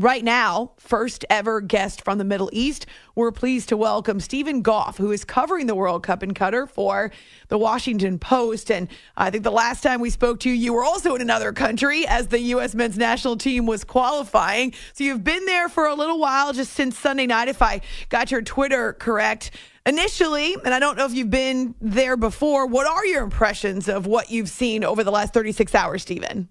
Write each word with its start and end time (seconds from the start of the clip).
Right 0.00 0.24
now, 0.24 0.72
first 0.78 1.26
ever 1.28 1.60
guest 1.60 2.02
from 2.02 2.16
the 2.16 2.24
Middle 2.24 2.48
East, 2.54 2.86
we're 3.14 3.32
pleased 3.32 3.68
to 3.68 3.76
welcome 3.76 4.18
Steven 4.18 4.62
Goff, 4.62 4.96
who 4.96 5.12
is 5.12 5.26
covering 5.26 5.66
the 5.66 5.74
World 5.74 6.02
Cup 6.04 6.22
in 6.22 6.32
Qatar 6.32 6.66
for 6.66 7.12
the 7.48 7.58
Washington 7.58 8.18
Post. 8.18 8.70
And 8.70 8.88
I 9.14 9.28
think 9.28 9.44
the 9.44 9.50
last 9.50 9.82
time 9.82 10.00
we 10.00 10.08
spoke 10.08 10.40
to 10.40 10.48
you, 10.48 10.54
you 10.54 10.72
were 10.72 10.82
also 10.82 11.16
in 11.16 11.20
another 11.20 11.52
country 11.52 12.06
as 12.06 12.28
the 12.28 12.40
U.S. 12.40 12.74
men's 12.74 12.96
national 12.96 13.36
team 13.36 13.66
was 13.66 13.84
qualifying. 13.84 14.72
So 14.94 15.04
you've 15.04 15.22
been 15.22 15.44
there 15.44 15.68
for 15.68 15.86
a 15.86 15.94
little 15.94 16.18
while, 16.18 16.54
just 16.54 16.72
since 16.72 16.98
Sunday 16.98 17.26
night, 17.26 17.48
if 17.48 17.60
I 17.60 17.82
got 18.08 18.30
your 18.30 18.40
Twitter 18.40 18.94
correct. 18.94 19.50
Initially, 19.84 20.56
and 20.64 20.72
I 20.72 20.78
don't 20.78 20.96
know 20.96 21.04
if 21.04 21.12
you've 21.12 21.28
been 21.28 21.74
there 21.78 22.16
before, 22.16 22.66
what 22.66 22.86
are 22.86 23.04
your 23.04 23.22
impressions 23.22 23.86
of 23.86 24.06
what 24.06 24.30
you've 24.30 24.48
seen 24.48 24.82
over 24.82 25.04
the 25.04 25.10
last 25.10 25.34
36 25.34 25.74
hours, 25.74 26.00
Steven? 26.00 26.48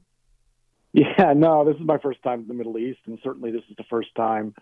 Yeah, 0.94 1.34
no, 1.36 1.66
this 1.66 1.76
is 1.76 1.86
my 1.86 1.98
first 1.98 2.22
time 2.24 2.42
in 2.42 2.48
the 2.48 2.54
Middle 2.54 2.78
East, 2.78 3.00
and 3.06 3.20
certainly 3.24 3.52
this 3.52 3.64
is 3.70 3.76
the 3.78 3.84
first 3.90 4.14
time 4.16 4.54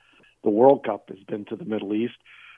the 0.43 0.49
World 0.49 0.85
Cup 0.85 1.09
has 1.09 1.19
been 1.27 1.45
to 1.45 1.55
the 1.55 1.65
Middle 1.65 1.93
East. 1.93 2.15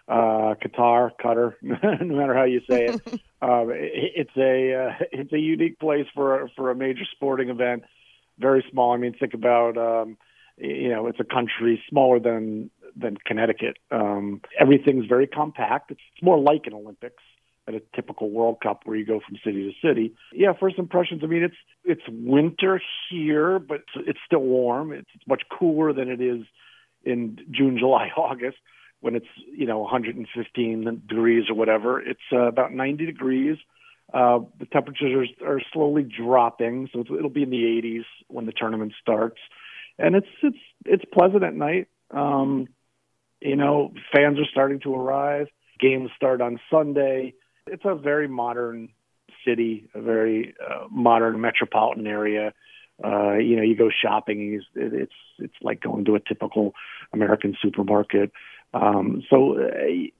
Uh, 0.07 0.55
Qatar, 0.55 1.11
Qatar, 1.23 1.53
no 1.61 2.15
matter 2.15 2.33
how 2.33 2.43
you 2.43 2.61
say 2.69 2.85
it, 2.85 3.01
um, 3.43 3.69
it 3.71 4.27
it's 4.27 4.37
a 4.37 4.73
uh, 4.73 5.05
it's 5.11 5.31
a 5.33 5.37
unique 5.37 5.79
place 5.79 6.07
for 6.15 6.43
a, 6.43 6.49
for 6.55 6.71
a 6.71 6.75
major 6.75 7.03
sporting 7.11 7.49
event. 7.49 7.83
Very 8.39 8.65
small. 8.71 8.93
I 8.93 8.97
mean, 8.97 9.13
think 9.13 9.35
about 9.35 9.77
um, 9.77 10.17
you 10.57 10.89
know, 10.89 11.05
it's 11.07 11.19
a 11.19 11.23
country 11.23 11.81
smaller 11.89 12.19
than 12.19 12.71
than 12.95 13.17
Connecticut. 13.17 13.77
Um, 13.91 14.41
everything's 14.59 15.05
very 15.05 15.27
compact. 15.27 15.91
It's 15.91 16.01
more 16.23 16.39
like 16.39 16.65
an 16.65 16.73
Olympics 16.73 17.21
at 17.69 17.75
a 17.75 17.81
typical 17.95 18.29
World 18.29 18.57
Cup 18.61 18.81
where 18.83 18.97
you 18.97 19.05
go 19.05 19.19
from 19.25 19.37
city 19.43 19.71
to 19.71 19.87
city. 19.87 20.13
Yeah, 20.33 20.53
first 20.59 20.77
impressions. 20.77 21.21
I 21.23 21.27
mean, 21.27 21.43
it's 21.43 21.55
it's 21.85 22.01
winter 22.09 22.81
here, 23.09 23.59
but 23.59 23.81
it's 23.95 24.19
still 24.25 24.41
warm. 24.41 24.91
It's, 24.91 25.07
it's 25.13 25.27
much 25.27 25.43
cooler 25.57 25.93
than 25.93 26.09
it 26.09 26.19
is 26.19 26.45
in 27.03 27.37
June, 27.51 27.77
July, 27.79 28.09
August 28.17 28.57
when 29.01 29.15
it's 29.15 29.27
you 29.55 29.65
know 29.65 29.79
115 29.79 31.03
degrees 31.07 31.45
or 31.49 31.55
whatever. 31.55 32.01
It's 32.01 32.19
uh, 32.33 32.47
about 32.47 32.73
90 32.73 33.05
degrees. 33.05 33.57
Uh, 34.13 34.39
the 34.59 34.65
temperatures 34.65 35.29
are, 35.41 35.53
are 35.55 35.61
slowly 35.71 36.03
dropping, 36.03 36.89
so 36.91 37.01
it'll 37.01 37.29
be 37.29 37.43
in 37.43 37.51
the 37.51 37.63
80s 37.63 38.05
when 38.27 38.47
the 38.47 38.51
tournament 38.51 38.93
starts, 38.99 39.37
and 39.97 40.15
it's 40.15 40.27
it's 40.41 40.57
it's 40.85 41.05
pleasant 41.13 41.43
at 41.43 41.53
night. 41.53 41.87
Um, 42.11 42.67
you 43.39 43.55
know, 43.55 43.93
fans 44.13 44.39
are 44.39 44.49
starting 44.51 44.79
to 44.81 44.95
arrive. 44.95 45.47
Games 45.79 46.09
start 46.17 46.41
on 46.41 46.59
Sunday 46.69 47.35
it's 47.71 47.83
a 47.85 47.95
very 47.95 48.27
modern 48.27 48.89
city, 49.45 49.89
a 49.93 50.01
very 50.01 50.55
uh, 50.65 50.85
modern 50.91 51.39
metropolitan 51.41 52.07
area. 52.07 52.53
Uh, 53.03 53.35
you 53.35 53.55
know, 53.55 53.61
you 53.61 53.77
go 53.77 53.89
shopping, 53.89 54.61
it's 54.75 55.13
it's 55.37 55.53
like 55.61 55.81
going 55.81 56.05
to 56.05 56.15
a 56.15 56.19
typical 56.19 56.73
American 57.13 57.55
supermarket. 57.61 58.31
Um, 58.73 59.23
so 59.29 59.57
uh, 59.57 59.67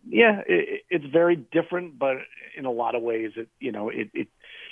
yeah, 0.08 0.42
it, 0.48 0.84
it's 0.90 1.06
very 1.06 1.36
different, 1.36 2.00
but 2.00 2.18
in 2.58 2.66
a 2.66 2.72
lot 2.72 2.96
of 2.96 3.02
ways, 3.02 3.32
it 3.36 3.50
you 3.60 3.72
know 3.72 3.90
it 3.90 4.10
it, 4.14 4.28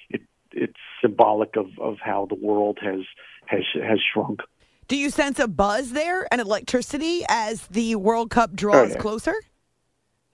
it 0.09 0.22
it's 0.52 0.80
symbolic 1.02 1.55
of 1.58 1.67
of 1.80 1.98
how 2.02 2.25
the 2.28 2.36
world 2.36 2.80
has 2.81 3.02
has 3.48 3.64
has 3.73 4.00
shrunk. 4.14 4.39
Do 4.88 4.95
you 4.95 5.09
sense 5.09 5.38
a 5.38 5.50
buzz 5.50 5.92
there 5.92 6.28
and 6.31 6.39
electricity 6.39 7.23
as 7.28 7.67
the 7.67 7.95
World 7.95 8.30
Cup 8.30 8.55
draws 8.55 8.92
oh, 8.92 8.94
yeah. 8.94 9.02
closer? 9.02 9.36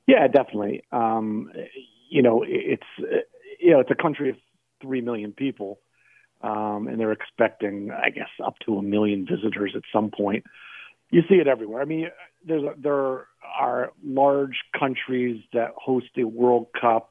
Yeah, 0.06 0.28
definitely. 0.28 0.84
Um, 0.92 1.52
you 2.14 2.22
know, 2.22 2.46
it's 2.48 2.84
you 3.60 3.72
know, 3.72 3.80
it's 3.80 3.90
a 3.90 3.96
country 3.96 4.30
of 4.30 4.36
three 4.82 5.02
million 5.02 5.32
people, 5.32 5.80
um, 6.42 6.88
and 6.88 7.00
they're 7.00 7.12
expecting, 7.12 7.90
I 7.92 8.12
guess, 8.12 8.30
up 8.46 8.54
to 8.68 8.78
a 8.78 8.84
million 8.84 9.26
visitors 9.26 9.74
at 9.76 9.82
some 9.92 10.12
point. 10.12 10.44
You 11.10 11.22
see 11.28 11.36
it 11.36 11.48
everywhere. 11.48 11.82
I 11.82 11.86
mean, 11.86 12.10
there's 12.46 12.64
a, 12.64 12.76
there 12.80 13.26
are 13.60 13.92
large 14.06 14.60
countries 14.80 15.42
that 15.54 15.72
host 15.76 16.06
a 16.18 16.24
World 16.24 16.68
Cup 16.80 17.10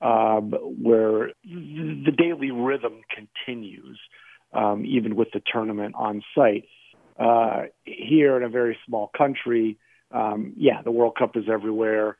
um, 0.00 0.52
where 0.82 1.32
the 1.44 2.12
daily 2.16 2.50
rhythm 2.50 3.02
continues, 3.14 4.00
um, 4.54 4.86
even 4.86 5.16
with 5.16 5.28
the 5.34 5.42
tournament 5.52 5.94
on 5.98 6.22
site. 6.34 6.64
Uh, 7.18 7.64
here 7.84 8.38
in 8.38 8.42
a 8.42 8.48
very 8.48 8.78
small 8.86 9.10
country, 9.16 9.76
um, 10.12 10.54
yeah, 10.56 10.80
the 10.82 10.90
World 10.90 11.16
Cup 11.18 11.36
is 11.36 11.44
everywhere 11.52 12.16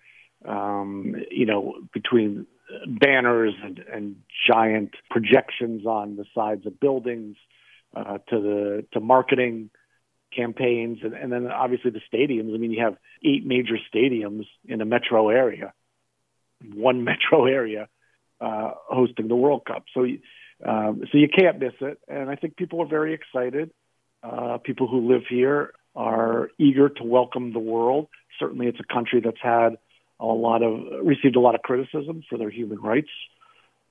um, 0.47 1.15
you 1.31 1.47
know, 1.47 1.75
between 1.93 2.47
banners 2.87 3.55
and, 3.62 3.78
and 3.93 4.17
giant 4.49 4.95
projections 5.11 5.87
on 5.87 6.17
the 6.17 6.25
sides 6.34 6.67
of 6.67 6.78
buildings 6.81 7.37
uh, 7.95 8.19
to 8.28 8.41
the 8.41 8.87
to 8.93 9.00
marketing 9.00 9.71
campaigns 10.34 10.99
and, 11.03 11.12
and 11.12 11.33
then 11.33 11.50
obviously 11.50 11.91
the 11.91 12.00
stadiums. 12.12 12.55
I 12.55 12.59
mean, 12.59 12.71
you 12.71 12.84
have 12.84 12.97
eight 13.25 13.45
major 13.45 13.77
stadiums 13.93 14.45
in 14.65 14.81
a 14.81 14.84
metro 14.84 15.29
area, 15.29 15.73
one 16.75 17.05
metro 17.05 17.47
area 17.47 17.89
uh, 18.41 18.73
hosting 18.89 19.29
the 19.29 19.37
World 19.37 19.65
Cup. 19.67 19.84
So, 19.93 20.06
um, 20.65 21.03
so 21.11 21.19
you 21.19 21.29
can't 21.29 21.59
miss 21.59 21.75
it. 21.81 21.99
And 22.09 22.31
I 22.31 22.37
think 22.37 22.56
people 22.56 22.81
are 22.83 22.89
very 22.89 23.15
excited. 23.15 23.71
Uh, 24.23 24.59
people 24.59 24.87
who 24.87 25.12
live 25.12 25.23
here 25.29 25.73
are 25.97 26.50
eager 26.59 26.89
to 26.89 27.05
welcome 27.05 27.53
the 27.53 27.59
world. 27.59 28.09
Certainly, 28.39 28.69
it's 28.69 28.81
a 28.81 28.95
country 28.95 29.21
that's 29.21 29.41
had 29.43 29.77
a 30.20 30.26
lot 30.26 30.62
of 30.62 31.04
received 31.04 31.36
a 31.36 31.41
lot 31.41 31.54
of 31.54 31.62
criticism 31.62 32.22
for 32.28 32.38
their 32.38 32.50
human 32.50 32.78
rights 32.78 33.10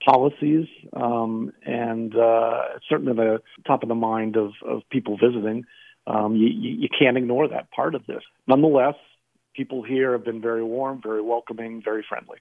policies, 0.06 0.66
um, 0.94 1.52
and 1.66 2.16
uh, 2.16 2.62
certainly 2.90 3.14
the 3.14 3.40
top 3.68 3.84
of 3.84 3.90
the 3.90 3.96
mind 3.96 4.38
of, 4.38 4.52
of 4.66 4.82
people 4.90 5.18
visiting. 5.18 5.66
Um, 6.08 6.36
you, 6.36 6.48
you 6.48 6.88
can't 6.98 7.18
ignore 7.18 7.48
that 7.50 7.70
part 7.72 7.96
of 7.96 8.06
this. 8.06 8.24
Nonetheless, 8.48 8.96
people 9.56 9.84
here 9.84 10.14
have 10.14 10.24
been 10.24 10.42
very 10.42 10.64
warm, 10.64 11.02
very 11.04 11.22
welcoming, 11.22 11.82
very 11.84 12.04
friendly. 12.08 12.38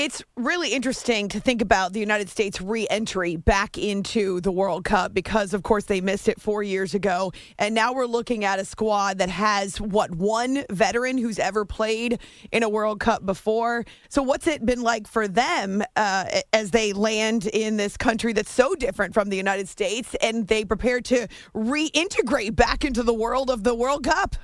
It's 0.00 0.22
really 0.34 0.72
interesting 0.72 1.28
to 1.28 1.40
think 1.40 1.60
about 1.60 1.92
the 1.92 2.00
United 2.00 2.30
States 2.30 2.58
re 2.58 2.86
entry 2.88 3.36
back 3.36 3.76
into 3.76 4.40
the 4.40 4.50
World 4.50 4.82
Cup 4.82 5.12
because, 5.12 5.52
of 5.52 5.62
course, 5.62 5.84
they 5.84 6.00
missed 6.00 6.26
it 6.26 6.40
four 6.40 6.62
years 6.62 6.94
ago. 6.94 7.32
And 7.58 7.74
now 7.74 7.92
we're 7.92 8.06
looking 8.06 8.42
at 8.42 8.58
a 8.58 8.64
squad 8.64 9.18
that 9.18 9.28
has, 9.28 9.78
what, 9.78 10.14
one 10.14 10.64
veteran 10.70 11.18
who's 11.18 11.38
ever 11.38 11.66
played 11.66 12.18
in 12.50 12.62
a 12.62 12.68
World 12.70 12.98
Cup 12.98 13.26
before. 13.26 13.84
So, 14.08 14.22
what's 14.22 14.46
it 14.46 14.64
been 14.64 14.80
like 14.80 15.06
for 15.06 15.28
them 15.28 15.82
uh, 15.96 16.24
as 16.54 16.70
they 16.70 16.94
land 16.94 17.44
in 17.48 17.76
this 17.76 17.98
country 17.98 18.32
that's 18.32 18.50
so 18.50 18.74
different 18.74 19.12
from 19.12 19.28
the 19.28 19.36
United 19.36 19.68
States 19.68 20.16
and 20.22 20.48
they 20.48 20.64
prepare 20.64 21.02
to 21.02 21.28
reintegrate 21.54 22.56
back 22.56 22.86
into 22.86 23.02
the 23.02 23.12
world 23.12 23.50
of 23.50 23.64
the 23.64 23.74
World 23.74 24.04
Cup? 24.04 24.34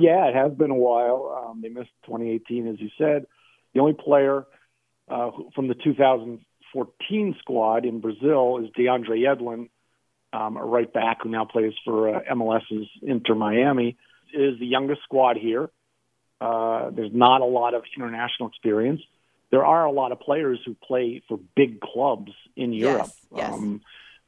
Yeah, 0.00 0.26
it 0.26 0.34
has 0.34 0.52
been 0.52 0.70
a 0.70 0.74
while. 0.74 1.48
Um, 1.48 1.62
they 1.62 1.70
missed 1.70 1.92
2018, 2.04 2.66
as 2.66 2.78
you 2.78 2.90
said. 2.98 3.24
The 3.72 3.80
only 3.80 3.94
player 3.94 4.44
uh, 5.08 5.30
from 5.54 5.68
the 5.68 5.74
2014 5.74 7.36
squad 7.38 7.84
in 7.84 8.00
Brazil 8.00 8.58
is 8.58 8.70
DeAndre 8.70 9.18
Yedlin, 9.18 9.68
um, 10.32 10.56
a 10.56 10.64
right 10.64 10.92
back 10.92 11.22
who 11.22 11.28
now 11.28 11.44
plays 11.44 11.72
for 11.84 12.14
uh, 12.14 12.20
MLS's 12.30 12.88
Inter 13.02 13.34
Miami. 13.34 13.96
Is 14.34 14.58
the 14.58 14.66
youngest 14.66 15.02
squad 15.04 15.36
here. 15.36 15.70
Uh, 16.40 16.90
there's 16.90 17.12
not 17.14 17.40
a 17.40 17.44
lot 17.44 17.74
of 17.74 17.84
international 17.96 18.48
experience. 18.48 19.00
There 19.50 19.64
are 19.64 19.86
a 19.86 19.92
lot 19.92 20.12
of 20.12 20.20
players 20.20 20.58
who 20.66 20.74
play 20.74 21.22
for 21.28 21.38
big 21.54 21.80
clubs 21.80 22.32
in 22.56 22.72
Europe 22.72 23.10
yes, 23.34 23.52
um, 23.52 23.80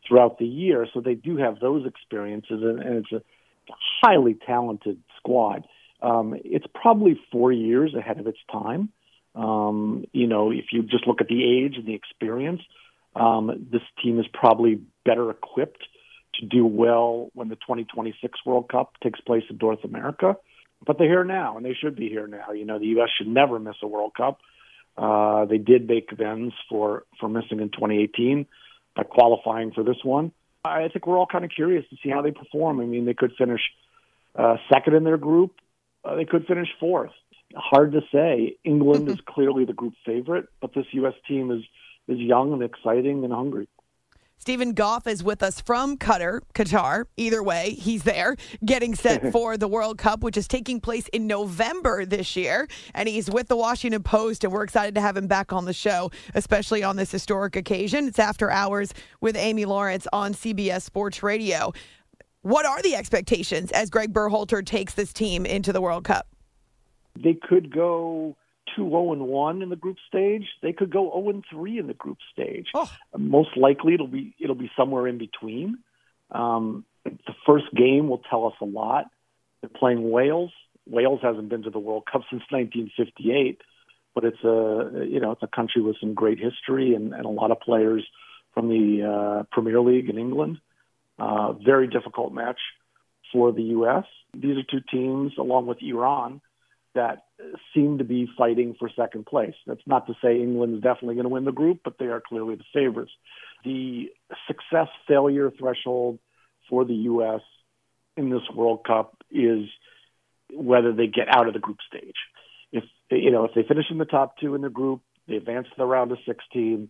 throughout 0.07 0.39
the 0.39 0.47
year, 0.47 0.87
so 0.95 1.01
they 1.01 1.15
do 1.15 1.37
have 1.37 1.59
those 1.59 1.85
experiences, 1.85 2.63
and, 2.63 2.81
and 2.81 2.97
it's 2.99 3.13
a 3.13 3.23
highly 4.01 4.35
talented 4.47 5.03
squad. 5.19 5.67
Um, 6.01 6.35
it's 6.45 6.67
probably 6.81 7.21
four 7.33 7.53
years 7.53 7.95
ahead 7.95 8.19
of 8.21 8.27
its 8.27 8.39
time. 8.51 8.91
Um, 9.39 10.05
you 10.13 10.27
know, 10.27 10.51
if 10.51 10.67
you 10.73 10.83
just 10.83 11.07
look 11.07 11.21
at 11.21 11.29
the 11.29 11.45
age 11.45 11.77
and 11.77 11.87
the 11.87 11.95
experience, 11.95 12.61
um, 13.15 13.69
this 13.71 13.83
team 14.03 14.19
is 14.19 14.27
probably 14.33 14.81
better 15.05 15.31
equipped 15.31 15.85
to 16.35 16.47
do 16.47 16.67
well 16.67 17.31
when 17.35 17.49
the 17.49 17.55
2026 17.55 18.39
World 18.45 18.69
Cup 18.69 18.95
takes 19.01 19.21
place 19.21 19.45
in 19.49 19.59
North 19.61 19.85
America. 19.85 20.37
But 20.85 20.99
they're 20.99 21.09
here 21.09 21.25
now, 21.25 21.57
and 21.57 21.65
they 21.65 21.75
should 21.75 21.95
be 21.97 22.09
here 22.09 22.27
now. 22.27 22.53
You 22.53 22.65
know, 22.65 22.79
the 22.79 22.87
U.S. 22.87 23.09
should 23.17 23.29
never 23.29 23.59
miss 23.59 23.77
a 23.83 23.87
World 23.87 24.13
Cup. 24.17 24.41
Uh, 24.97 25.45
they 25.45 25.59
did 25.59 25.89
make 25.89 26.11
amends 26.13 26.55
for 26.69 27.05
for 27.21 27.29
missing 27.29 27.61
in 27.61 27.71
2018 27.71 28.47
by 28.97 29.05
qualifying 29.05 29.73
for 29.73 29.85
this 29.85 29.99
one. 30.03 30.33
I 30.65 30.89
think 30.89 31.07
we're 31.07 31.17
all 31.17 31.27
kind 31.27 31.45
of 31.45 31.51
curious 31.55 31.85
to 31.91 31.97
see 32.03 32.11
how 32.11 32.23
they 32.23 32.33
perform. 32.33 32.81
I 32.81 32.85
mean, 32.85 33.05
they 33.05 33.15
could 33.15 33.33
finish 33.39 33.61
uh, 34.35 34.57
second 34.73 34.95
in 34.95 35.05
their 35.05 35.17
group. 35.17 35.53
Uh, 36.05 36.17
they 36.17 36.25
could 36.25 36.47
finish 36.47 36.69
fourth 36.81 37.13
hard 37.57 37.93
to 37.93 38.01
say. 38.13 38.57
England 38.65 39.09
is 39.09 39.17
mm-hmm. 39.17 39.33
clearly 39.33 39.65
the 39.65 39.73
group 39.73 39.95
favorite, 40.05 40.49
but 40.61 40.75
this 40.75 40.87
U.S. 40.93 41.15
team 41.27 41.51
is 41.51 41.63
is 42.09 42.19
young 42.19 42.55
and 42.55 42.63
exciting 42.63 43.23
and 43.25 43.33
hungry. 43.33 43.69
Steven 44.41 44.73
Goff 44.73 45.07
is 45.07 45.23
with 45.23 45.43
us 45.43 45.61
from 45.61 45.99
Qatar, 45.99 46.41
Qatar. 46.55 47.05
Either 47.17 47.43
way, 47.43 47.71
he's 47.73 48.05
there 48.05 48.37
getting 48.65 48.95
set 48.95 49.33
for 49.33 49.57
the 49.57 49.69
World 49.69 49.99
Cup, 49.99 50.23
which 50.23 50.37
is 50.37 50.47
taking 50.47 50.81
place 50.81 51.09
in 51.09 51.27
November 51.27 52.07
this 52.07 52.37
year. 52.37 52.69
And 52.95 53.09
he's 53.09 53.29
with 53.29 53.49
the 53.49 53.57
Washington 53.57 54.03
Post, 54.03 54.45
and 54.45 54.53
we're 54.53 54.63
excited 54.63 54.95
to 54.95 55.01
have 55.01 55.17
him 55.17 55.27
back 55.27 55.53
on 55.53 55.65
the 55.65 55.73
show, 55.73 56.11
especially 56.35 56.83
on 56.85 56.97
this 56.97 57.11
historic 57.11 57.57
occasion. 57.57 58.07
It's 58.07 58.19
after 58.19 58.51
hours 58.51 58.95
with 59.21 59.37
Amy 59.37 59.65
Lawrence 59.65 60.07
on 60.13 60.33
CBS 60.33 60.83
Sports 60.83 61.23
Radio 61.23 61.73
What 62.43 62.65
are 62.65 62.81
the 62.81 62.95
expectations 62.95 63.73
as 63.73 63.91
Greg 63.91 64.15
Berhalter 64.15 64.65
takes 64.65 64.95
this 64.95 65.13
team 65.13 65.45
into 65.45 65.73
the 65.73 65.81
World 65.81 66.05
Cup? 66.05 66.27
They 67.23 67.35
could 67.35 67.73
go 67.73 68.37
2 68.77 68.89
0 68.89 69.01
1 69.15 69.63
in 69.63 69.69
the 69.69 69.77
group 69.77 69.97
stage. 70.07 70.45
They 70.63 70.73
could 70.73 70.91
go 70.91 71.11
0 71.11 71.31
and 71.31 71.45
3 71.51 71.79
in 71.79 71.87
the 71.87 71.95
group 71.95 72.19
stage. 72.33 72.69
Oh. 72.75 72.91
Most 73.17 73.57
likely 73.57 73.95
it'll 73.95 74.07
be 74.07 74.35
it'll 74.39 74.55
be 74.55 74.71
somewhere 74.77 75.07
in 75.07 75.19
between. 75.19 75.79
Um, 76.31 76.85
the 77.05 77.35
first 77.47 77.67
game 77.75 78.09
will 78.09 78.23
tell 78.31 78.47
us 78.47 78.55
a 78.61 78.65
lot. 78.65 79.07
They're 79.61 79.71
playing 79.71 80.11
Wales. 80.11 80.53
Wales 80.87 81.21
hasn't 81.23 81.49
been 81.49 81.63
to 81.63 81.71
the 81.71 81.79
World 81.79 82.05
Cup 82.11 82.23
since 82.31 82.43
1958, 82.51 83.61
but 84.15 84.25
it's 84.25 84.43
a 84.45 85.07
you 85.07 85.21
know 85.21 85.33
it's 85.33 85.43
a 85.43 85.49
country 85.49 85.83
with 85.83 85.97
some 86.01 86.15
great 86.15 86.39
history 86.39 86.95
and, 86.95 87.13
and 87.13 87.25
a 87.25 87.31
lot 87.31 87.51
of 87.51 87.61
players 87.61 88.07
from 88.55 88.69
the 88.69 89.05
uh, 89.05 89.43
Premier 89.53 89.81
League 89.81 90.09
in 90.09 90.19
England. 90.19 90.59
Uh, 91.19 91.53
very 91.53 91.89
difficult 91.89 92.33
match 92.33 92.61
for 93.33 93.53
the 93.53 93.63
U.S. 93.63 94.05
These 94.35 94.57
are 94.57 94.63
two 94.63 94.81
teams, 94.91 95.33
along 95.39 95.67
with 95.67 95.79
Iran, 95.83 96.41
that 96.95 97.25
seem 97.75 97.99
to 97.99 98.05
be 98.05 98.29
fighting 98.37 98.75
for 98.79 98.91
second 98.97 99.27
place. 99.27 99.55
That's 99.67 99.87
not 99.87 100.07
to 100.07 100.15
say 100.23 100.41
England 100.41 100.77
is 100.77 100.83
definitely 100.83 101.15
going 101.15 101.25
to 101.25 101.31
win 101.31 101.45
the 101.45 101.53
group, 101.53 101.81
but 101.85 101.99
they 101.99 102.07
are 102.07 102.23
clearly 102.27 102.57
the 102.57 102.65
favorites. 102.75 103.13
The 103.65 104.11
success 104.47 104.89
failure 105.07 105.51
threshold 105.51 106.19
for 106.69 106.85
the 106.85 106.95
U.S. 106.95 107.41
in 108.17 108.31
this 108.31 108.43
World 108.55 108.85
Cup 108.87 109.17
is 109.31 109.67
whether 110.53 110.93
they 110.93 111.07
get 111.07 111.29
out 111.29 111.47
of 111.47 111.55
the 111.55 111.61
group 111.61 111.79
stage. 111.87 112.17
If 112.73 112.85
you 113.11 113.31
know 113.31 113.45
if 113.45 113.53
they 113.55 113.63
finish 113.63 113.87
in 113.91 113.99
the 113.99 114.05
top 114.05 114.39
two 114.39 114.55
in 114.55 114.61
the 114.61 114.71
group, 114.71 115.01
they 115.27 115.37
advance 115.37 115.67
to 115.69 115.75
the 115.77 115.87
round 115.87 116.13
of 116.13 116.19
16. 116.27 116.89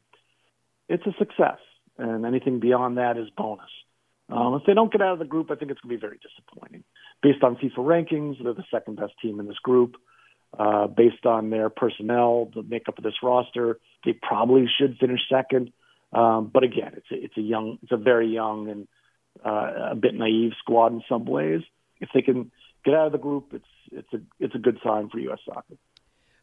It's 0.89 1.07
a 1.07 1.13
success, 1.19 1.59
and 1.99 2.25
anything 2.25 2.61
beyond 2.61 2.99
that 2.99 3.17
is 3.17 3.29
bonus. 3.37 3.71
Um, 4.31 4.55
if 4.55 4.63
they 4.67 4.75
don't 4.75 4.93
get 4.93 5.01
out 5.01 5.15
of 5.15 5.19
the 5.19 5.25
group, 5.25 5.51
I 5.51 5.55
think 5.55 5.71
it's 5.71 5.81
going 5.81 5.95
to 5.95 5.97
be 5.97 6.01
very 6.01 6.19
disappointing. 6.19 6.85
Based 7.23 7.43
on 7.43 7.57
FIFA 7.57 7.79
rankings, 7.79 8.43
they're 8.43 8.55
the 8.55 8.65
second 8.71 8.97
best 8.97 9.13
team 9.21 9.41
in 9.41 9.47
this 9.47 9.59
group. 9.59 9.97
Uh, 10.59 10.87
based 10.87 11.27
on 11.27 11.51
their 11.51 11.69
personnel, 11.69 12.51
the 12.55 12.63
makeup 12.63 12.97
of 12.97 13.05
this 13.05 13.23
roster, 13.23 13.79
they 14.05 14.13
probably 14.13 14.67
should 14.79 14.97
finish 14.99 15.21
second. 15.29 15.73
Um, 16.13 16.51
but 16.53 16.63
again, 16.63 16.93
it's 16.97 17.11
a, 17.11 17.25
it's 17.25 17.37
a 17.37 17.43
young, 17.43 17.79
it's 17.83 17.93
a 17.93 17.99
very 17.99 18.29
young 18.29 18.69
and 18.71 18.89
uh, 19.45 19.91
a 19.91 19.95
bit 19.95 20.15
naive 20.15 20.53
squad 20.59 20.93
in 20.93 21.03
some 21.09 21.27
ways. 21.27 21.61
If 22.01 22.09
they 22.15 22.23
can 22.23 22.51
get 22.85 22.95
out 22.95 23.07
of 23.07 23.13
the 23.13 23.19
group, 23.19 23.53
it's 23.53 23.65
it's 23.93 24.13
a 24.15 24.21
it's 24.41 24.55
a 24.55 24.59
good 24.59 24.79
sign 24.83 25.11
for 25.11 25.19
U.S. 25.19 25.41
soccer. 25.45 25.75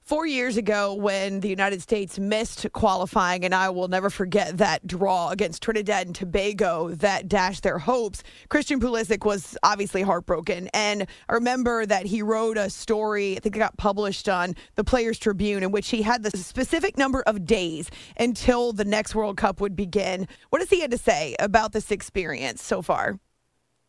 Four 0.05 0.27
years 0.27 0.55
ago, 0.55 0.93
when 0.93 1.39
the 1.39 1.49
United 1.49 1.81
States 1.81 2.19
missed 2.19 2.71
qualifying, 2.73 3.43
and 3.43 3.55
I 3.55 3.69
will 3.69 3.87
never 3.87 4.11
forget 4.11 4.59
that 4.59 4.85
draw 4.85 5.31
against 5.31 5.63
Trinidad 5.63 6.05
and 6.05 6.15
Tobago 6.15 6.91
that 6.91 7.27
dashed 7.27 7.63
their 7.63 7.79
hopes, 7.79 8.21
Christian 8.49 8.79
Pulisic 8.79 9.25
was 9.25 9.57
obviously 9.63 10.03
heartbroken. 10.03 10.69
And 10.75 11.07
I 11.27 11.33
remember 11.33 11.87
that 11.87 12.05
he 12.05 12.21
wrote 12.21 12.55
a 12.55 12.69
story, 12.69 13.35
I 13.35 13.39
think 13.39 13.55
it 13.55 13.59
got 13.59 13.77
published 13.77 14.29
on 14.29 14.53
the 14.75 14.83
Players 14.83 15.17
Tribune, 15.17 15.63
in 15.63 15.71
which 15.71 15.89
he 15.89 16.03
had 16.03 16.21
the 16.21 16.37
specific 16.37 16.99
number 16.99 17.23
of 17.23 17.43
days 17.43 17.89
until 18.15 18.73
the 18.73 18.85
next 18.85 19.15
World 19.15 19.37
Cup 19.37 19.59
would 19.59 19.75
begin. 19.75 20.27
What 20.51 20.59
does 20.59 20.69
he 20.69 20.81
had 20.81 20.91
to 20.91 20.99
say 20.99 21.35
about 21.39 21.71
this 21.71 21.89
experience 21.89 22.61
so 22.61 22.83
far? 22.83 23.17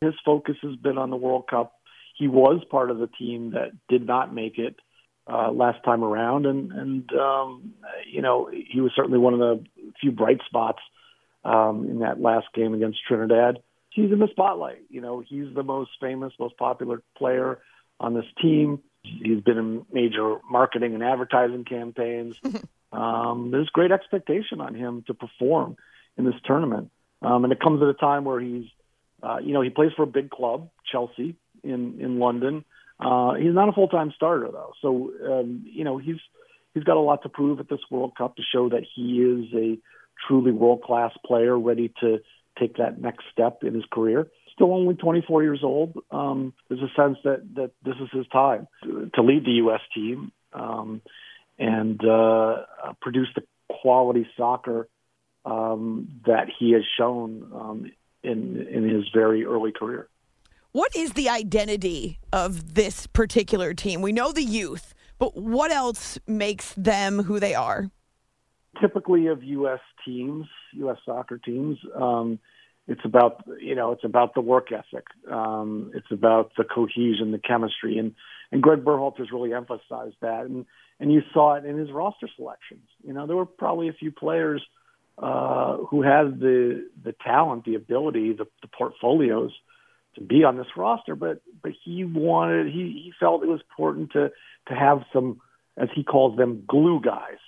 His 0.01 0.15
focus 0.25 0.57
has 0.63 0.77
been 0.77 0.97
on 0.97 1.11
the 1.11 1.17
World 1.17 1.45
Cup. 1.51 1.75
He 2.17 2.27
was 2.27 2.65
part 2.71 2.91
of 2.91 2.97
the 2.97 3.09
team 3.19 3.51
that 3.51 3.73
did 3.91 4.07
not 4.07 4.33
make 4.33 4.57
it 4.57 4.77
uh, 5.27 5.51
last 5.51 5.83
time 5.85 6.05
around, 6.05 6.47
and 6.47 6.73
and 6.73 7.13
um, 7.13 7.75
you 8.11 8.23
know 8.23 8.51
he 8.51 8.81
was 8.81 8.93
certainly 8.95 9.19
one 9.19 9.35
of 9.35 9.41
the 9.41 9.65
few 10.01 10.13
bright 10.13 10.41
spots 10.47 10.81
um, 11.45 11.89
in 11.89 11.99
that 12.01 12.21
last 12.21 12.47
game 12.55 12.75
against 12.75 12.99
Trinidad. 13.07 13.59
He's 13.91 14.13
in 14.13 14.19
the 14.19 14.29
spotlight. 14.31 14.83
You 14.91 15.01
know, 15.01 15.21
he's 15.27 15.55
the 15.55 15.63
most 15.63 15.91
famous, 16.01 16.33
most 16.39 16.57
popular 16.59 17.03
player 17.17 17.61
on 17.99 18.15
this 18.15 18.27
team. 18.41 18.81
He's 19.03 19.41
been 19.41 19.57
in 19.57 19.87
major 19.93 20.37
marketing 20.51 20.95
and 20.95 21.03
advertising 21.03 21.65
campaigns. 21.65 22.37
um, 22.93 23.51
there's 23.53 23.69
great 23.71 23.93
expectation 23.93 24.61
on 24.61 24.75
him 24.75 25.05
to 25.07 25.15
perform 25.15 25.77
in 26.19 26.25
this 26.25 26.35
tournament, 26.45 26.91
um, 27.23 27.45
and 27.45 27.53
it 27.53 27.61
comes 27.61 27.83
at 27.83 27.89
a 27.89 27.95
time 27.95 28.25
where 28.25 28.41
he's, 28.41 28.67
uh, 29.23 29.39
you 29.39 29.53
know, 29.53 29.63
he 29.63 29.71
plays 29.71 29.93
for 29.97 30.03
a 30.03 30.07
big 30.07 30.31
club, 30.31 30.69
Chelsea, 30.91 31.37
in 31.65 32.01
in 32.01 32.19
London. 32.19 32.65
Uh, 32.99 33.35
he's 33.35 33.55
not 33.55 33.69
a 33.69 33.73
full 33.73 33.89
time 33.89 34.13
starter 34.17 34.49
though, 34.51 34.73
so 34.81 35.13
um, 35.27 35.65
you 35.67 35.85
know 35.85 35.99
he's 35.99 36.17
he's 36.75 36.85
got 36.85 36.97
a 36.97 37.01
lot 37.01 37.23
to 37.23 37.29
prove 37.29 37.61
at 37.61 37.69
this 37.69 37.81
World 37.91 38.13
Cup 38.17 38.37
to 38.37 38.43
show 38.53 38.69
that 38.71 38.85
he 38.95 39.21
is 39.21 39.53
a 39.55 39.79
truly 40.27 40.53
world 40.53 40.83
class 40.83 41.13
player, 41.25 41.59
ready 41.59 41.93
to 42.01 42.19
take 42.59 42.77
that 42.77 43.01
next 43.01 43.25
step 43.33 43.59
in 43.63 43.75
his 43.75 43.85
career. 43.93 44.29
Still 44.55 44.73
only 44.73 44.95
24 44.95 45.43
years 45.43 45.61
old. 45.63 45.99
Um, 46.11 46.55
there's 46.69 46.81
a 46.81 46.93
sense 46.97 47.19
that 47.25 47.43
that 47.57 47.73
this 47.85 47.97
is 48.01 48.09
his 48.13 48.27
time 48.29 48.67
to, 48.85 49.11
to 49.15 49.23
lead 49.23 49.45
the 49.45 49.53
U.S. 49.53 49.81
team 49.95 50.33
um, 50.55 51.03
and 51.59 52.03
uh, 52.03 52.63
produce 53.03 53.29
the 53.35 53.43
quality 53.69 54.27
soccer 54.37 54.89
um, 55.45 56.09
that 56.27 56.47
he 56.59 56.73
has 56.73 56.83
shown 56.99 57.51
um, 57.55 57.91
in 58.23 58.67
in 58.69 58.89
his 58.89 59.05
very 59.15 59.45
early 59.45 59.73
career. 59.73 60.09
What 60.77 60.95
is 60.95 61.15
the 61.15 61.31
identity 61.31 62.19
of 62.35 62.75
this 62.75 63.07
particular 63.07 63.73
team? 63.73 64.03
We 64.03 64.13
know 64.13 64.31
the 64.31 64.45
youth, 64.45 64.93
but 65.19 65.35
what 65.35 65.71
else 65.71 66.19
makes 66.27 66.75
them 66.75 67.23
who 67.23 67.41
they 67.41 67.55
are? 67.55 67.91
Typically, 68.79 69.29
of 69.29 69.43
U.S. 69.43 69.81
teams, 70.05 70.45
U.S. 70.75 70.99
soccer 71.07 71.39
teams, 71.39 71.79
um, 71.99 72.39
it's 72.89 73.01
about 73.07 73.43
you 73.59 73.75
know 73.75 73.93
it's 73.93 74.05
about 74.05 74.35
the 74.35 74.43
work 74.43 74.71
ethic. 74.71 75.07
Um, 75.33 75.93
it's 75.95 76.11
about 76.11 76.53
the 76.59 76.65
cohesion, 76.65 77.33
the 77.33 77.39
chemistry, 77.39 77.97
and 77.97 78.15
and 78.53 78.63
Greg 78.63 78.85
Berhalter's 78.85 79.31
really 79.33 79.55
emphasized 79.55 80.17
that, 80.21 80.45
and 80.45 80.67
and 81.01 81.11
you 81.11 81.23
saw 81.33 81.55
it 81.55 81.65
in 81.65 81.79
his 81.79 81.91
roster 81.91 82.29
selections. 82.37 82.87
You 83.03 83.15
know, 83.15 83.27
there 83.27 83.37
were 83.37 83.47
probably 83.47 83.89
a 83.89 83.95
few 83.95 84.13
players 84.13 84.63
uh, 85.17 85.79
who 85.89 86.03
had 86.03 86.39
the 86.39 86.87
the 87.03 87.15
talent, 87.25 87.65
the 87.65 87.77
ability, 87.77 88.35
the, 88.35 88.47
the 88.61 88.69
portfolios 88.69 89.53
to 90.17 90.23
be 90.23 90.45
on 90.45 90.57
this 90.57 90.67
roster, 90.77 91.15
but 91.15 91.41
but 91.63 91.73
he 91.85 92.05
wanted 92.05 92.67
he 92.67 93.01
he 93.05 93.13
felt 93.19 93.43
it 93.43 93.49
was 93.49 93.61
important 93.71 94.13
to 94.13 94.31
to 94.69 94.75
have 94.75 95.03
some 95.13 95.41
as 95.77 95.89
he 95.95 96.03
calls 96.03 96.37
them 96.37 96.65
glue 96.67 97.01
guys, 97.01 97.39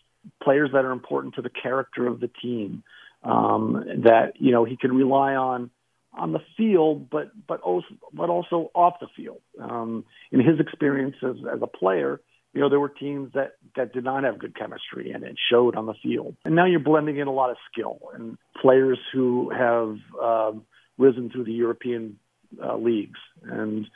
players 0.43 0.71
that 0.73 0.85
are 0.85 0.93
important 0.93 1.35
to 1.35 1.43
the 1.43 1.51
character 1.51 2.07
of 2.07 2.21
the 2.21 2.29
team, 2.29 2.83
um, 3.23 3.85
that 4.05 4.35
you 4.37 4.53
know 4.53 4.65
he 4.65 4.77
could 4.77 4.93
rely 4.93 5.35
on 5.35 5.71
on 6.13 6.33
the 6.33 6.41
field, 6.57 7.09
but 7.11 7.31
but 7.47 7.61
also 7.61 7.87
but 8.13 8.29
also 8.29 8.71
off 8.75 8.95
the 9.01 9.09
field. 9.17 9.41
Um, 9.61 10.05
in 10.31 10.41
his 10.41 10.61
experience 10.61 11.17
as, 11.23 11.37
as 11.53 11.61
a 11.63 11.67
player, 11.67 12.21
you 12.53 12.61
know 12.61 12.69
there 12.69 12.81
were 12.81 12.89
teams 12.89 13.33
that 13.35 13.53
that 13.77 13.93
did 13.93 14.05
not 14.05 14.25
have 14.25 14.39
good 14.39 14.57
chemistry, 14.57 15.13
and 15.13 15.25
it 15.25 15.37
showed 15.51 15.77
on 15.77 15.87
the 15.87 15.95
field. 16.03 16.37
And 16.45 16.55
now 16.55 16.67
you're 16.67 16.81
blending 16.81 17.19
in 17.19 17.29
a 17.29 17.33
lot 17.33 17.51
of 17.51 17.57
skill 17.73 17.99
and 18.15 18.37
players 18.61 18.99
who 19.13 19.51
have 19.51 19.97
um, 20.23 20.65
risen 20.99 21.31
through 21.31 21.45
the 21.45 21.53
European 21.53 22.19
uh, 22.63 22.77
leagues. 22.77 23.19
And 23.43 23.87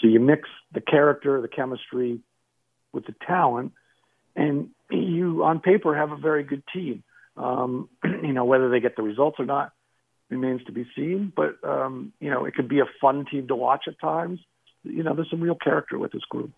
so 0.00 0.08
you 0.08 0.20
mix 0.20 0.48
the 0.72 0.80
character, 0.80 1.40
the 1.40 1.48
chemistry 1.48 2.20
with 2.92 3.06
the 3.06 3.14
talent, 3.26 3.72
and 4.34 4.70
you, 4.90 5.44
on 5.44 5.60
paper, 5.60 5.96
have 5.96 6.12
a 6.12 6.16
very 6.16 6.42
good 6.42 6.62
team. 6.72 7.02
Um, 7.36 7.88
you 8.04 8.32
know, 8.32 8.44
whether 8.44 8.70
they 8.70 8.80
get 8.80 8.96
the 8.96 9.02
results 9.02 9.36
or 9.38 9.46
not 9.46 9.72
remains 10.28 10.64
to 10.64 10.72
be 10.72 10.86
seen, 10.96 11.32
but, 11.34 11.56
um, 11.62 12.12
you 12.20 12.30
know, 12.30 12.46
it 12.46 12.54
could 12.54 12.68
be 12.68 12.80
a 12.80 12.86
fun 13.00 13.26
team 13.30 13.48
to 13.48 13.56
watch 13.56 13.84
at 13.86 14.00
times. 14.00 14.40
You 14.82 15.02
know, 15.02 15.14
there's 15.14 15.30
some 15.30 15.40
real 15.40 15.54
character 15.54 15.98
with 15.98 16.12
this 16.12 16.24
group. 16.28 16.52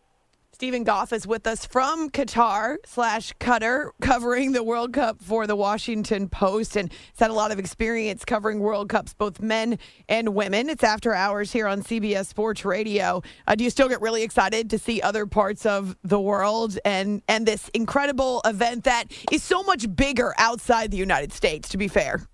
Steven 0.54 0.84
Goff 0.84 1.12
is 1.12 1.26
with 1.26 1.48
us 1.48 1.66
from 1.66 2.10
Qatar 2.10 2.76
slash 2.86 3.32
Qatar, 3.40 3.90
covering 4.00 4.52
the 4.52 4.62
World 4.62 4.92
Cup 4.92 5.20
for 5.20 5.48
the 5.48 5.56
Washington 5.56 6.28
Post, 6.28 6.76
and 6.76 6.92
has 6.92 7.18
had 7.18 7.30
a 7.30 7.34
lot 7.34 7.50
of 7.50 7.58
experience 7.58 8.24
covering 8.24 8.60
World 8.60 8.88
Cups, 8.88 9.14
both 9.14 9.42
men 9.42 9.80
and 10.08 10.32
women. 10.32 10.70
It's 10.70 10.84
after 10.84 11.12
hours 11.12 11.50
here 11.50 11.66
on 11.66 11.82
CBS 11.82 12.26
Sports 12.26 12.64
Radio. 12.64 13.20
Uh, 13.48 13.56
do 13.56 13.64
you 13.64 13.70
still 13.70 13.88
get 13.88 14.00
really 14.00 14.22
excited 14.22 14.70
to 14.70 14.78
see 14.78 15.02
other 15.02 15.26
parts 15.26 15.66
of 15.66 15.96
the 16.04 16.20
world 16.20 16.78
and 16.84 17.20
and 17.26 17.46
this 17.46 17.68
incredible 17.70 18.40
event 18.44 18.84
that 18.84 19.06
is 19.32 19.42
so 19.42 19.64
much 19.64 19.92
bigger 19.96 20.34
outside 20.38 20.92
the 20.92 20.96
United 20.96 21.32
States? 21.32 21.68
To 21.70 21.76
be 21.76 21.88
fair. 21.88 22.28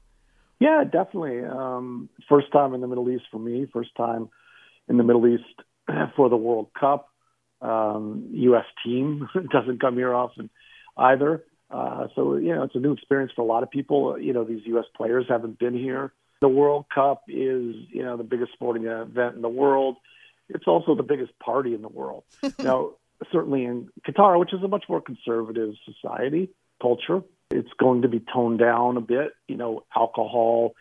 Yeah, 0.59 0.85
definitely. 0.85 1.43
Um, 1.43 2.11
first 2.29 2.53
time 2.53 2.75
in 2.75 2.83
the 2.83 2.87
Middle 2.87 3.09
East 3.09 3.25
for 3.31 3.39
me. 3.39 3.67
First 3.73 3.95
time 3.97 4.29
in 4.91 4.99
the 4.99 5.05
Middle 5.05 5.27
East 5.27 5.63
for 6.17 6.29
the 6.29 6.37
World 6.37 6.69
Cup 6.79 7.10
um, 7.61 8.29
U.S. 8.33 8.65
team 8.85 9.29
doesn't 9.51 9.81
come 9.81 9.97
here 9.97 10.15
often 10.15 10.51
either. 10.97 11.45
Uh, 11.71 12.09
so 12.15 12.37
you 12.37 12.55
know, 12.55 12.65
it's 12.65 12.75
a 12.75 12.79
new 12.79 12.93
experience 12.93 13.33
for 13.35 13.43
a 13.43 13.45
lot 13.45 13.63
of 13.63 13.71
people. 13.71 14.19
You 14.19 14.33
know, 14.33 14.45
these 14.45 14.63
U.S. 14.67 14.87
players 14.97 15.27
haven't 15.29 15.59
been 15.59 15.75
here. 15.75 16.13
The 16.41 16.49
World 16.49 16.87
Cup 16.93 17.25
is 17.29 17.75
you 17.93 18.03
know 18.03 18.17
the 18.17 18.25
biggest 18.25 18.53
sporting 18.53 18.87
event 18.87 19.37
in 19.37 19.43
the 19.43 19.49
world. 19.49 19.97
It's 20.49 20.67
also 20.67 20.95
the 20.97 21.05
biggest 21.05 21.39
party 21.39 21.75
in 21.75 21.83
the 21.83 21.89
world. 21.89 22.25
now, 22.59 22.93
certainly 23.31 23.65
in 23.65 23.89
Qatar, 24.07 24.39
which 24.39 24.53
is 24.53 24.63
a 24.63 24.69
much 24.69 24.85
more 24.89 25.01
conservative 25.01 25.75
society 25.85 26.51
culture, 26.83 27.23
it's 27.51 27.69
going 27.79 28.03
to 28.03 28.09
be 28.09 28.21
toned 28.33 28.59
down 28.59 28.97
a 28.97 29.01
bit. 29.01 29.33
You 29.47 29.57
know, 29.57 29.85
alcohol 29.95 30.75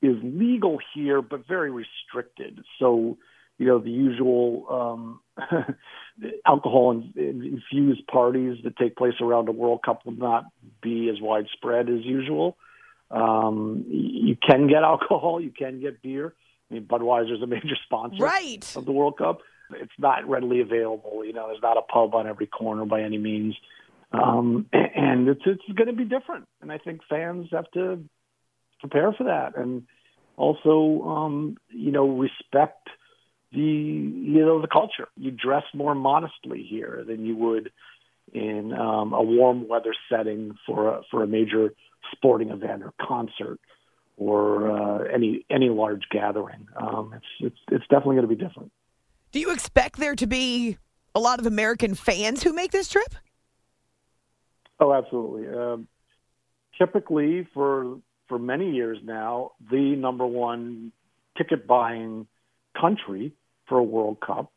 is 0.00 0.16
legal 0.22 0.78
here, 0.94 1.22
but 1.22 1.46
very 1.46 1.70
restricted. 1.70 2.60
So, 2.80 3.18
you 3.58 3.66
know, 3.66 3.78
the 3.78 3.90
usual 3.90 4.66
um, 4.70 5.20
alcohol 6.46 7.02
infused 7.16 8.06
parties 8.06 8.58
that 8.64 8.76
take 8.76 8.96
place 8.96 9.14
around 9.20 9.46
the 9.46 9.52
World 9.52 9.80
Cup 9.84 10.04
will 10.04 10.12
not 10.12 10.44
be 10.82 11.08
as 11.08 11.20
widespread 11.20 11.88
as 11.88 12.04
usual. 12.04 12.56
Um, 13.10 13.84
you 13.88 14.36
can 14.36 14.68
get 14.68 14.82
alcohol, 14.82 15.40
you 15.40 15.50
can 15.50 15.80
get 15.80 16.02
beer. 16.02 16.34
I 16.70 16.74
mean, 16.74 16.84
Budweiser 16.84 17.36
is 17.36 17.42
a 17.42 17.46
major 17.46 17.76
sponsor 17.84 18.22
right. 18.22 18.64
of 18.74 18.86
the 18.86 18.92
World 18.92 19.18
Cup. 19.18 19.40
It's 19.74 19.92
not 19.98 20.28
readily 20.28 20.60
available. 20.60 21.24
You 21.24 21.32
know, 21.32 21.48
there's 21.48 21.62
not 21.62 21.76
a 21.76 21.82
pub 21.82 22.14
on 22.14 22.26
every 22.26 22.46
corner 22.46 22.84
by 22.84 23.02
any 23.02 23.18
means, 23.18 23.54
um, 24.12 24.66
and 24.72 25.28
it's 25.28 25.42
it's 25.46 25.62
going 25.74 25.88
to 25.88 25.94
be 25.94 26.04
different. 26.04 26.46
And 26.60 26.72
I 26.72 26.78
think 26.78 27.00
fans 27.08 27.48
have 27.52 27.70
to 27.72 28.02
prepare 28.80 29.12
for 29.12 29.24
that, 29.24 29.56
and 29.56 29.84
also, 30.36 31.02
um, 31.06 31.56
you 31.68 31.92
know, 31.92 32.08
respect 32.08 32.88
the 33.52 33.60
you 33.60 34.44
know 34.44 34.60
the 34.60 34.68
culture. 34.68 35.08
You 35.16 35.30
dress 35.30 35.64
more 35.74 35.94
modestly 35.94 36.66
here 36.68 37.04
than 37.06 37.24
you 37.24 37.36
would 37.36 37.70
in 38.32 38.72
um, 38.72 39.12
a 39.12 39.22
warm 39.22 39.68
weather 39.68 39.94
setting 40.10 40.56
for 40.66 40.88
a, 40.88 41.02
for 41.10 41.22
a 41.22 41.26
major 41.26 41.74
sporting 42.12 42.50
event 42.50 42.82
or 42.82 42.92
concert 43.00 43.58
or 44.16 44.70
uh, 44.70 45.04
any 45.12 45.44
any 45.50 45.68
large 45.68 46.02
gathering. 46.10 46.66
Um, 46.76 47.12
it's 47.14 47.26
it's 47.40 47.58
it's 47.70 47.84
definitely 47.88 48.16
going 48.16 48.28
to 48.28 48.34
be 48.36 48.42
different. 48.42 48.72
Do 49.32 49.40
you 49.40 49.52
expect 49.52 49.98
there 49.98 50.14
to 50.14 50.26
be 50.26 50.78
a 51.14 51.20
lot 51.20 51.38
of 51.38 51.46
American 51.46 51.94
fans 51.94 52.42
who 52.42 52.52
make 52.52 52.70
this 52.70 52.88
trip? 52.88 53.14
Oh, 54.80 54.92
absolutely. 54.92 55.48
Um, 55.48 55.88
typically, 56.78 57.46
for 57.54 57.98
for 58.28 58.38
many 58.38 58.72
years 58.72 58.98
now, 59.04 59.52
the 59.70 59.96
number 59.96 60.26
one 60.26 60.92
ticket 61.36 61.66
buying 61.66 62.26
country 62.78 63.32
for 63.72 63.78
a 63.78 63.82
World 63.82 64.20
Cup 64.20 64.52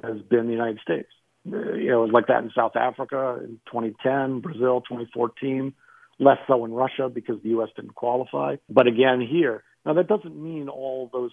has 0.00 0.20
been 0.22 0.46
the 0.46 0.52
United 0.52 0.78
States. 0.80 1.08
You 1.44 1.50
know, 1.90 2.02
it 2.02 2.06
was 2.06 2.12
like 2.12 2.28
that 2.28 2.44
in 2.44 2.52
South 2.54 2.76
Africa 2.76 3.40
in 3.42 3.58
2010, 3.66 4.40
Brazil 4.40 4.80
2014 4.82 5.74
less 6.20 6.38
so 6.46 6.64
in 6.64 6.72
Russia 6.72 7.08
because 7.12 7.42
the 7.42 7.48
U.S. 7.50 7.70
didn't 7.74 7.96
qualify. 7.96 8.54
But 8.68 8.86
again, 8.86 9.20
here. 9.20 9.64
Now, 9.84 9.94
that 9.94 10.06
doesn't 10.06 10.40
mean 10.40 10.68
all 10.68 11.10
those 11.12 11.32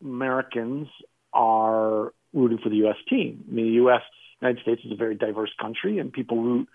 Americans 0.00 0.86
are 1.32 2.12
rooting 2.32 2.58
for 2.62 2.68
the 2.68 2.76
U.S. 2.76 2.96
team. 3.08 3.44
I 3.48 3.52
mean, 3.52 3.66
the 3.66 3.72
U.S. 3.72 4.02
United 4.40 4.62
States 4.62 4.82
is 4.84 4.92
a 4.92 4.96
very 4.96 5.16
diverse 5.16 5.50
country, 5.60 5.98
and 5.98 6.12
people 6.12 6.40
root 6.40 6.68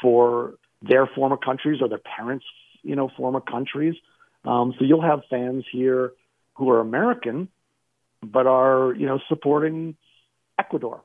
for 0.00 0.54
their 0.80 1.06
former 1.06 1.36
countries 1.36 1.82
or 1.82 1.90
their 1.90 2.00
parents, 2.16 2.46
you 2.82 2.96
know, 2.96 3.10
former 3.18 3.40
countries. 3.40 3.96
Um, 4.46 4.72
so 4.78 4.84
you'll 4.86 5.02
have 5.02 5.20
fans 5.28 5.64
here 5.70 6.12
who 6.54 6.70
are 6.70 6.80
American, 6.80 7.48
but 8.22 8.46
are 8.46 8.94
you 8.94 9.06
know 9.06 9.18
supporting 9.28 9.96
Ecuador 10.58 11.02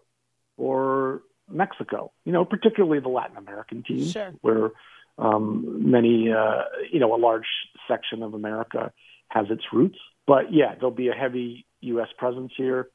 or 0.57 1.21
Mexico. 1.49 2.11
You 2.25 2.31
know, 2.31 2.45
particularly 2.45 2.99
the 2.99 3.09
Latin 3.09 3.37
American 3.37 3.83
teams, 3.83 4.11
sure. 4.11 4.33
where 4.41 4.71
um, 5.17 5.91
many, 5.91 6.31
uh, 6.31 6.63
you 6.91 6.99
know, 6.99 7.13
a 7.15 7.17
large 7.17 7.47
section 7.87 8.23
of 8.23 8.33
America 8.33 8.91
has 9.29 9.47
its 9.49 9.63
roots. 9.71 9.97
But 10.25 10.53
yeah, 10.53 10.75
there'll 10.75 10.91
be 10.91 11.09
a 11.09 11.13
heavy 11.13 11.65
U.S. 11.81 12.07
presence 12.17 12.51
here. 12.55 12.89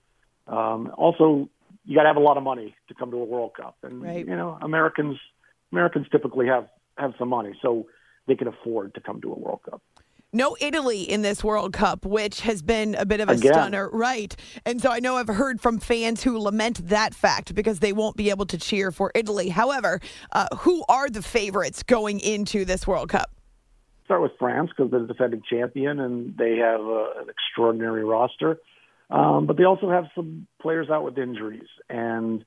Um, 0.46 0.90
also, 0.96 1.48
you 1.84 1.94
got 1.94 2.02
to 2.02 2.08
have 2.08 2.16
a 2.16 2.20
lot 2.20 2.36
of 2.36 2.42
money 2.42 2.74
to 2.88 2.94
come 2.94 3.10
to 3.10 3.18
a 3.18 3.24
World 3.24 3.52
Cup, 3.54 3.76
and 3.82 4.02
right. 4.02 4.26
you 4.26 4.36
know, 4.36 4.58
Americans 4.60 5.18
Americans 5.72 6.06
typically 6.10 6.46
have 6.46 6.68
have 6.96 7.12
some 7.18 7.28
money, 7.28 7.52
so 7.60 7.86
they 8.26 8.34
can 8.34 8.48
afford 8.48 8.94
to 8.94 9.00
come 9.00 9.20
to 9.20 9.32
a 9.32 9.38
World 9.38 9.60
Cup. 9.68 9.82
No 10.32 10.58
Italy 10.60 11.02
in 11.02 11.22
this 11.22 11.42
World 11.42 11.72
Cup, 11.72 12.04
which 12.04 12.42
has 12.42 12.60
been 12.60 12.94
a 12.96 13.06
bit 13.06 13.20
of 13.20 13.30
a 13.30 13.32
Again. 13.32 13.50
stunner, 13.50 13.88
right? 13.88 14.36
And 14.66 14.78
so 14.78 14.90
I 14.90 15.00
know 15.00 15.16
I've 15.16 15.26
heard 15.28 15.58
from 15.58 15.78
fans 15.78 16.22
who 16.22 16.38
lament 16.38 16.86
that 16.88 17.14
fact 17.14 17.54
because 17.54 17.78
they 17.78 17.94
won't 17.94 18.14
be 18.14 18.28
able 18.28 18.44
to 18.46 18.58
cheer 18.58 18.92
for 18.92 19.10
Italy. 19.14 19.48
However, 19.48 20.00
uh, 20.32 20.46
who 20.58 20.84
are 20.86 21.08
the 21.08 21.22
favorites 21.22 21.82
going 21.82 22.20
into 22.20 22.66
this 22.66 22.86
World 22.86 23.08
Cup? 23.08 23.30
Start 24.04 24.20
with 24.20 24.32
France 24.38 24.68
because 24.68 24.90
they're 24.90 25.00
the 25.00 25.06
defending 25.06 25.40
champion 25.48 25.98
and 25.98 26.36
they 26.36 26.56
have 26.58 26.80
uh, 26.80 27.20
an 27.22 27.30
extraordinary 27.30 28.04
roster, 28.04 28.58
um, 29.08 29.46
but 29.46 29.56
they 29.56 29.64
also 29.64 29.88
have 29.90 30.08
some 30.14 30.46
players 30.60 30.90
out 30.90 31.04
with 31.04 31.16
injuries, 31.16 31.68
and 31.88 32.44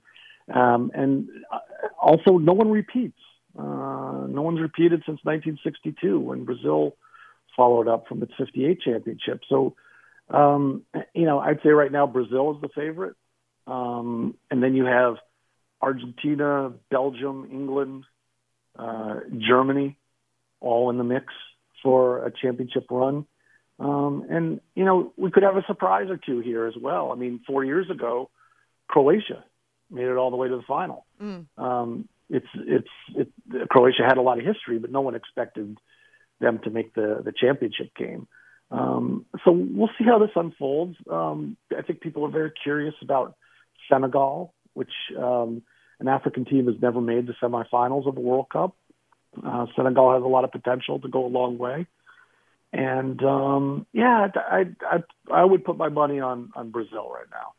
um, 0.53 0.91
and 0.93 1.29
uh, 1.51 1.57
also 1.99 2.37
no 2.37 2.53
one 2.53 2.69
repeats. 2.69 3.17
Uh, 3.57 4.27
no 4.29 4.43
one's 4.43 4.59
repeated 4.61 5.01
since 5.07 5.19
1962 5.23 6.19
when 6.19 6.45
Brazil 6.45 6.95
followed 7.55 7.87
up 7.87 8.07
from 8.07 8.23
its 8.23 8.31
58 8.37 8.81
championship. 8.81 9.41
So, 9.49 9.75
um, 10.29 10.83
you 11.13 11.25
know, 11.25 11.39
I'd 11.39 11.59
say 11.63 11.69
right 11.69 11.91
now 11.91 12.07
Brazil 12.07 12.55
is 12.55 12.61
the 12.61 12.69
favorite. 12.69 13.15
Um, 13.67 14.35
and 14.49 14.61
then 14.61 14.75
you 14.75 14.85
have 14.85 15.15
Argentina, 15.81 16.71
Belgium, 16.89 17.47
England, 17.51 18.05
uh, 18.77 19.15
Germany, 19.37 19.97
all 20.59 20.89
in 20.89 20.97
the 20.97 21.03
mix 21.03 21.25
for 21.83 22.25
a 22.25 22.31
championship 22.31 22.85
run. 22.89 23.25
Um, 23.79 24.25
and, 24.29 24.61
you 24.75 24.85
know, 24.85 25.11
we 25.17 25.31
could 25.31 25.43
have 25.43 25.57
a 25.57 25.65
surprise 25.65 26.09
or 26.09 26.17
two 26.17 26.39
here 26.39 26.67
as 26.67 26.75
well. 26.79 27.11
I 27.11 27.15
mean, 27.15 27.41
four 27.47 27.63
years 27.65 27.89
ago, 27.89 28.29
Croatia 28.87 29.43
made 29.89 30.05
it 30.05 30.17
all 30.17 30.29
the 30.29 30.37
way 30.37 30.47
to 30.47 30.57
the 30.57 30.63
final. 30.67 31.05
Mm. 31.21 31.47
Um, 31.57 32.07
it's, 32.29 32.47
it's, 32.55 32.87
it, 33.15 33.29
Croatia 33.69 34.03
had 34.07 34.17
a 34.17 34.21
lot 34.21 34.39
of 34.39 34.45
history, 34.45 34.77
but 34.79 34.91
no 34.91 35.01
one 35.01 35.15
expected– 35.15 35.77
them 36.41 36.59
to 36.63 36.69
make 36.69 36.93
the 36.93 37.21
the 37.23 37.31
championship 37.31 37.95
game. 37.95 38.27
Um, 38.69 39.25
so 39.43 39.51
we'll 39.51 39.89
see 39.97 40.05
how 40.05 40.19
this 40.19 40.31
unfolds. 40.35 40.97
Um, 41.09 41.57
I 41.77 41.81
think 41.81 42.01
people 42.01 42.25
are 42.25 42.31
very 42.31 42.51
curious 42.63 42.95
about 43.01 43.35
Senegal, 43.89 44.53
which 44.73 44.91
um, 45.17 45.61
an 45.99 46.07
African 46.07 46.45
team 46.45 46.67
has 46.67 46.75
never 46.81 47.01
made 47.01 47.27
the 47.27 47.35
semifinals 47.41 48.07
of 48.07 48.15
the 48.15 48.21
World 48.21 48.47
Cup. 48.51 48.75
Uh, 49.45 49.65
Senegal 49.75 50.13
has 50.13 50.23
a 50.23 50.27
lot 50.27 50.43
of 50.43 50.51
potential 50.51 50.99
to 50.99 51.07
go 51.07 51.25
a 51.25 51.27
long 51.27 51.57
way, 51.57 51.87
and 52.73 53.21
um, 53.23 53.85
yeah, 53.93 54.27
I, 54.35 54.65
I 54.81 55.03
I 55.31 55.45
would 55.45 55.63
put 55.63 55.77
my 55.77 55.89
money 55.89 56.19
on 56.19 56.51
on 56.55 56.71
Brazil 56.71 57.09
right 57.09 57.29
now 57.31 57.53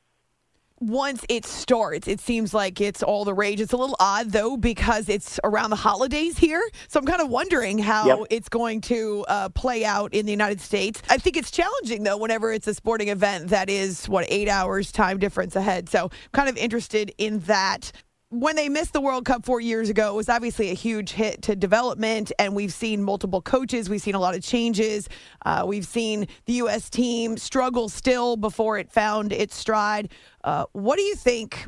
once 0.83 1.25
it 1.29 1.45
starts, 1.45 2.09
it 2.09 2.21
seems 2.21 2.53
like 2.53 2.81
it's 2.81 3.03
all 3.03 3.25
the 3.25 3.35
rage. 3.35 3.61
It's 3.61 3.73
a 3.73 3.77
little 3.77 3.97
odd 4.01 4.31
though 4.31 4.57
because 4.57 5.09
it's 5.09 5.39
around 5.45 5.71
the 5.71 5.77
holidays 5.77 6.39
here, 6.39 6.63
so 6.89 6.99
I'm 6.99 7.07
kind 7.07 7.23
of 7.23 7.29
wondering 7.29 7.79
how 7.79 8.07
yep. 8.07 8.19
it's 8.31 8.49
going 8.49 8.81
to 8.83 9.25
uh, 9.29 9.49
play 9.51 9.85
out 9.85 10.13
in 10.15 10.27
the 10.27 10.33
United 10.33 10.61
States. 10.61 11.03
I 11.09 11.19
think 11.19 11.37
it's 11.37 11.51
challenging 11.51 12.03
though 12.03 12.17
whenever 12.17 12.53
it's 12.53 12.67
a 12.67 12.75
sporting 12.75 13.09
event 13.09 13.49
that 13.49 13.71
is 13.71 14.09
what 14.09 14.27
eight 14.29 14.49
hours 14.49 14.93
time 14.93 15.19
difference 15.19 15.57
ahead. 15.57 15.89
So 15.89 16.11
kind 16.33 16.49
of 16.49 16.57
interested 16.57 17.13
in 17.19 17.39
that 17.41 17.93
when 18.33 18.57
they 18.57 18.71
missed 18.71 18.95
the 18.95 19.01
World 19.01 19.27
Cup 19.27 19.45
four 19.45 19.61
years 19.61 19.91
ago, 19.91 20.09
it 20.09 20.15
was 20.15 20.31
obviously 20.31 20.71
a 20.71 20.75
huge 20.75 21.13
hit 21.13 21.43
to 21.43 21.55
development, 21.55 22.33
and 22.39 22.57
we've 22.57 22.73
seen 22.73 23.03
multiple 23.03 23.43
coaches. 23.43 23.91
We've 23.91 24.01
seen 24.01 24.15
a 24.15 24.19
lot 24.19 24.35
of 24.35 24.43
changes. 24.43 25.07
Uh, 25.45 25.65
we've 25.67 25.87
seen 25.87 26.27
the 26.47 26.55
U.S. 26.55 26.89
team 26.89 27.37
struggle 27.37 27.91
still 27.91 28.39
before 28.39 28.79
it 28.79 28.91
found 28.91 29.35
its 29.35 29.55
stride. 29.55 30.11
Uh, 30.45 30.65
what 30.73 30.97
do 30.97 31.03
you 31.03 31.15
think 31.15 31.67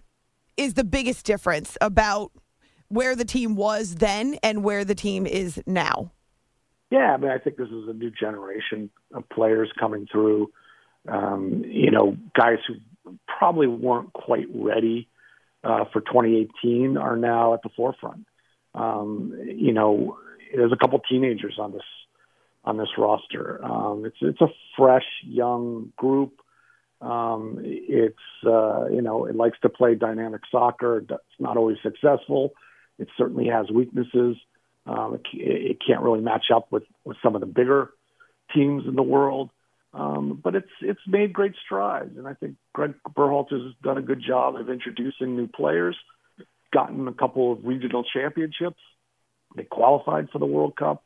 is 0.56 0.72
the 0.72 0.84
biggest 0.84 1.26
difference 1.26 1.76
about 1.82 2.32
where 2.88 3.14
the 3.14 3.26
team 3.26 3.56
was 3.56 3.96
then 3.96 4.38
and 4.42 4.64
where 4.64 4.86
the 4.86 4.94
team 4.94 5.26
is 5.26 5.62
now? 5.66 6.12
Yeah, 6.90 7.12
I 7.12 7.18
mean, 7.18 7.30
I 7.30 7.36
think 7.36 7.58
this 7.58 7.68
is 7.68 7.88
a 7.88 7.92
new 7.92 8.10
generation 8.10 8.88
of 9.12 9.28
players 9.28 9.70
coming 9.78 10.06
through. 10.10 10.50
Um, 11.06 11.62
you 11.66 11.90
know, 11.90 12.16
guys 12.34 12.58
who 12.66 12.76
probably 13.26 13.66
weren't 13.66 14.14
quite 14.14 14.46
ready 14.54 15.08
uh, 15.64 15.84
for 15.92 16.00
2018 16.00 16.96
are 16.96 17.16
now 17.16 17.54
at 17.54 17.62
the 17.62 17.70
forefront. 17.76 18.26
Um, 18.74 19.32
you 19.44 19.72
know, 19.72 20.18
there's 20.54 20.72
a 20.72 20.76
couple 20.76 20.98
teenagers 21.00 21.58
on 21.58 21.72
this 21.72 21.82
on 22.64 22.76
this 22.76 22.88
roster. 22.96 23.64
Um, 23.64 24.04
it's 24.04 24.16
it's 24.20 24.40
a 24.40 24.48
fresh, 24.76 25.06
young 25.22 25.92
group. 25.96 26.40
Um, 27.00 27.58
it's 27.62 28.16
uh, 28.46 28.86
you 28.86 29.02
know 29.02 29.26
it 29.26 29.36
likes 29.36 29.58
to 29.62 29.68
play 29.68 29.94
dynamic 29.94 30.42
soccer. 30.50 30.98
It's 30.98 31.10
not 31.38 31.56
always 31.56 31.76
successful. 31.82 32.52
It 32.98 33.08
certainly 33.18 33.46
has 33.48 33.70
weaknesses. 33.70 34.36
Um, 34.86 35.14
it, 35.14 35.26
it 35.32 35.78
can't 35.86 36.02
really 36.02 36.20
match 36.20 36.46
up 36.54 36.70
with 36.70 36.84
with 37.04 37.16
some 37.22 37.34
of 37.34 37.40
the 37.40 37.46
bigger 37.46 37.90
teams 38.54 38.84
in 38.86 38.94
the 38.94 39.02
world. 39.02 39.50
Um, 39.94 40.40
but 40.42 40.56
it's 40.56 40.70
it's 40.80 41.00
made 41.06 41.32
great 41.32 41.54
strides, 41.64 42.16
and 42.18 42.26
I 42.26 42.34
think 42.34 42.56
Greg 42.72 42.94
Berhalter 43.16 43.64
has 43.64 43.74
done 43.82 43.96
a 43.96 44.02
good 44.02 44.20
job 44.26 44.56
of 44.56 44.68
introducing 44.68 45.36
new 45.36 45.46
players. 45.46 45.96
Gotten 46.72 47.06
a 47.06 47.12
couple 47.12 47.52
of 47.52 47.64
regional 47.64 48.02
championships. 48.02 48.80
They 49.54 49.62
qualified 49.62 50.30
for 50.30 50.40
the 50.40 50.46
World 50.46 50.74
Cup, 50.74 51.04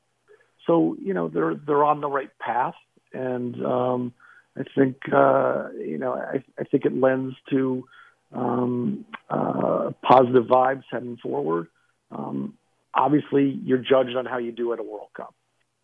so 0.67 0.97
you 1.03 1.13
know 1.13 1.29
they're 1.29 1.55
they're 1.55 1.85
on 1.85 2.01
the 2.01 2.09
right 2.09 2.31
path, 2.39 2.77
and 3.13 3.63
um, 3.63 4.15
I 4.57 4.63
think 4.75 4.97
uh, 5.13 5.69
you 5.73 5.99
know 5.99 6.15
I, 6.15 6.43
I 6.59 6.65
think 6.65 6.87
it 6.87 6.95
lends 6.95 7.37
to 7.51 7.85
um, 8.33 9.05
uh, 9.29 9.91
positive 10.03 10.45
vibes 10.45 10.85
heading 10.91 11.19
forward. 11.23 11.67
Um, 12.11 12.55
obviously, 12.95 13.61
you're 13.65 13.77
judged 13.77 14.17
on 14.17 14.25
how 14.25 14.39
you 14.39 14.53
do 14.53 14.73
at 14.73 14.79
a 14.79 14.83
World 14.83 15.11
Cup, 15.15 15.35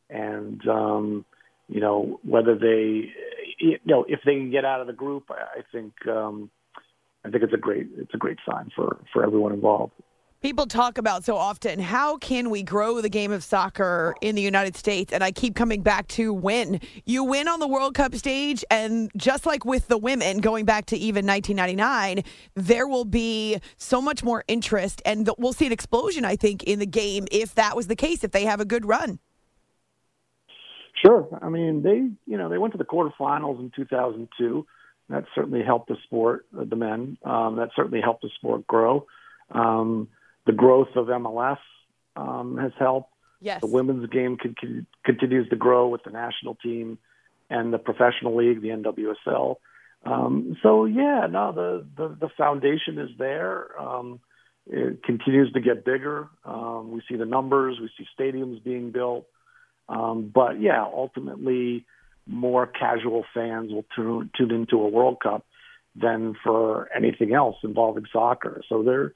and 0.09 0.67
um, 0.67 1.27
you 1.69 1.81
know, 1.81 2.21
whether 2.23 2.57
they, 2.57 3.11
you 3.59 3.79
know, 3.85 4.05
if 4.09 4.21
they 4.25 4.35
can 4.35 4.51
get 4.51 4.65
out 4.65 4.81
of 4.81 4.87
the 4.87 4.93
group, 4.93 5.25
I 5.31 5.63
think, 5.73 5.93
um, 6.09 6.51
I 7.25 7.31
think 7.31 7.43
it's 7.43 7.55
a 7.55 7.59
great, 7.59 7.89
it's 7.97 8.15
a 8.15 8.19
great 8.19 8.39
sign 8.49 8.71
for 8.77 8.99
for 9.13 9.25
everyone 9.25 9.53
involved. 9.53 9.93
People 10.45 10.67
talk 10.67 10.99
about 10.99 11.25
so 11.25 11.39
often 11.39 11.79
how 11.79 12.19
can 12.19 12.51
we 12.51 12.63
grow 12.63 13.01
the 13.01 13.09
game 13.09 13.33
of 13.33 13.43
soccer 13.43 14.15
in 14.21 14.35
the 14.35 14.43
United 14.43 14.77
States? 14.77 15.11
And 15.11 15.25
I 15.25 15.33
keep 15.33 15.55
coming 15.55 15.81
back 15.81 16.07
to 16.09 16.35
win. 16.35 16.83
You 17.07 17.25
win 17.25 17.49
on 17.49 17.61
the 17.61 17.67
World 17.67 17.95
Cup 17.95 18.15
stage, 18.15 18.63
and 18.71 19.11
just 19.17 19.47
like 19.47 19.65
with 19.65 19.89
the 19.89 19.97
women, 19.97 20.41
going 20.41 20.67
back 20.67 20.85
to 20.87 20.99
even 20.99 21.25
1999, 21.27 22.25
there 22.57 22.87
will 22.87 23.07
be 23.07 23.59
so 23.79 24.03
much 24.03 24.23
more 24.23 24.45
interest, 24.47 25.01
and 25.07 25.31
we'll 25.39 25.55
see 25.55 25.65
an 25.65 25.73
explosion, 25.73 26.27
I 26.27 26.37
think, 26.37 26.63
in 26.65 26.79
the 26.79 26.85
game 26.85 27.27
if 27.33 27.55
that 27.55 27.75
was 27.75 27.87
the 27.87 27.97
case, 27.97 28.23
if 28.23 28.33
they 28.33 28.45
have 28.45 28.61
a 28.61 28.67
good 28.67 28.85
run. 28.85 29.21
Sure. 30.95 31.27
I 31.43 31.49
mean, 31.49 31.83
they, 31.83 32.09
you 32.31 32.39
know, 32.39 32.49
they 32.49 32.59
went 32.59 32.73
to 32.73 32.79
the 32.79 32.85
quarterfinals 32.85 33.59
in 33.59 33.73
2002. 33.75 34.67
That 35.11 35.25
certainly 35.35 35.63
helped 35.63 35.89
the 35.89 35.97
sport, 36.05 36.47
uh, 36.59 36.65
the 36.65 36.77
men. 36.77 37.19
Um, 37.25 37.57
that 37.57 37.71
certainly 37.77 38.01
helped 38.01 38.23
the 38.23 38.31
sport 38.37 38.67
grow. 38.67 39.07
Um, 39.51 40.09
the 40.47 40.53
growth 40.53 40.89
of 40.97 41.07
MLS 41.07 41.59
um, 42.17 42.57
has 42.59 42.73
helped. 42.79 43.11
Yes. 43.41 43.61
The 43.61 43.67
women's 43.67 44.09
game 44.09 44.39
con- 44.41 44.55
con- 44.59 44.87
continues 45.05 45.49
to 45.51 45.57
grow 45.57 45.89
with 45.89 46.03
the 46.05 46.11
national 46.11 46.55
team 46.55 46.99
and 47.51 47.73
the 47.73 47.79
professional 47.79 48.37
league, 48.37 48.63
the 48.63 48.69
NWSL. 48.69 49.57
Um, 50.07 50.57
so 50.63 50.85
yeah, 50.85 51.27
no, 51.31 51.53
the, 51.53 51.87
the, 51.97 52.17
the 52.21 52.29
foundation 52.37 52.99
is 52.99 53.11
there. 53.19 53.81
Um, 53.81 54.21
it 54.67 55.03
continues 55.03 55.53
to 55.53 55.61
get 55.61 55.85
bigger. 55.85 56.29
Um, 56.45 56.93
we 56.93 57.03
see 57.09 57.17
the 57.17 57.27
numbers, 57.27 57.79
we 57.81 57.91
see 57.99 58.07
stadiums 58.19 58.63
being 58.63 58.91
built. 58.91 59.27
Um, 59.89 60.31
but 60.35 60.61
yeah, 60.61 60.83
ultimately, 60.83 61.85
more 62.27 62.67
casual 62.67 63.25
fans 63.35 63.73
will 63.73 63.85
tune, 63.95 64.31
tune 64.37 64.51
into 64.51 64.77
a 64.77 64.89
World 64.89 65.19
Cup 65.23 65.45
than 65.95 66.35
for 66.43 66.89
anything 66.95 67.35
else 67.35 67.57
involving 67.63 68.05
soccer. 68.13 68.63
So 68.69 68.83
they're 68.83 69.13